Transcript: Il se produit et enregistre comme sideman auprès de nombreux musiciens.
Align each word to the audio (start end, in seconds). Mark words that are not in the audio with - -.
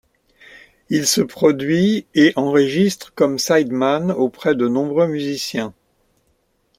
Il 0.89 1.05
se 1.05 1.21
produit 1.21 2.07
et 2.15 2.33
enregistre 2.35 3.13
comme 3.13 3.37
sideman 3.37 4.11
auprès 4.11 4.55
de 4.55 4.67
nombreux 4.67 5.05
musiciens. 5.05 5.75